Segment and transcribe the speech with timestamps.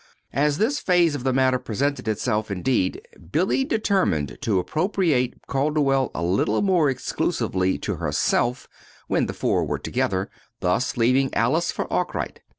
[0.33, 6.23] As this phase of the matter presented itself, indeed, Billy determined to appropriate Calderwell a
[6.23, 8.67] little more exclusively to herself,
[9.07, 12.41] when the four were together, thus leaving Alice for Arkwright.